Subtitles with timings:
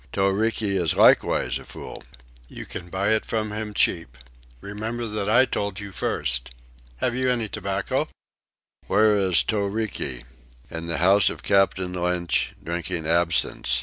[0.11, 2.03] Toriki is likewise a fool.
[2.47, 4.17] You can buy it from him cheap.
[4.59, 6.49] Remember that I told you first.
[6.97, 8.07] Have you any tobacco?"
[8.87, 10.23] "Where is Toriki?"
[10.71, 13.79] "In the house of Captain Lynch, drinking absinthe.